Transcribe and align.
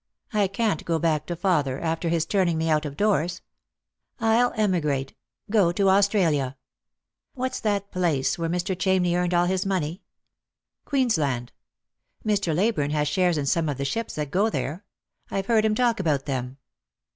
I 0.33 0.47
can't 0.47 0.83
go 0.83 0.97
back 0.97 1.27
to 1.27 1.35
father, 1.35 1.79
after 1.79 2.09
his 2.09 2.25
turning 2.25 2.57
me 2.57 2.71
out 2.71 2.85
of 2.85 2.97
doors. 2.97 3.43
I'll 4.19 4.51
emigrate— 4.55 5.13
go 5.51 5.71
to 5.73 5.89
Australia. 5.89 6.57
What's 7.35 7.59
that 7.59 7.91
place 7.91 8.35
where 8.35 8.49
Mr 8.49 8.75
Chamney 8.75 9.15
earned 9.15 9.35
all 9.35 9.45
his 9.45 9.63
money? 9.63 10.01
Queensland. 10.85 11.51
Mr. 12.25 12.55
Leyburne 12.55 12.89
has 12.93 13.07
shares 13.09 13.37
in 13.37 13.45
some 13.45 13.69
of 13.69 13.77
the 13.77 13.85
ships 13.85 14.15
that 14.15 14.31
go 14.31 14.49
there. 14.49 14.83
I've 15.29 15.45
heard 15.45 15.63
him 15.65 15.75
talk 15.75 15.99
about 15.99 16.25
them. 16.25 16.57